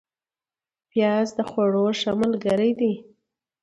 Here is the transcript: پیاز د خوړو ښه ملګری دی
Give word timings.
پیاز 0.89 1.27
د 1.37 1.39
خوړو 1.49 1.85
ښه 1.99 2.11
ملګری 2.21 2.71
دی 2.79 2.93